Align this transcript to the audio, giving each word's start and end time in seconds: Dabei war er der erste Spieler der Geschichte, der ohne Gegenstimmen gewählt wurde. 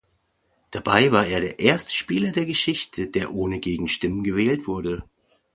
Dabei 0.71 1.11
war 1.11 1.27
er 1.27 1.41
der 1.41 1.59
erste 1.59 1.93
Spieler 1.93 2.31
der 2.31 2.47
Geschichte, 2.47 3.09
der 3.09 3.35
ohne 3.35 3.59
Gegenstimmen 3.59 4.23
gewählt 4.23 4.65
wurde. 4.65 5.03